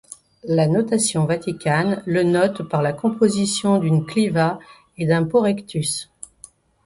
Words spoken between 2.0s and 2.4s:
le